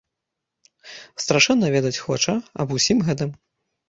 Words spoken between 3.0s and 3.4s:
гэтым.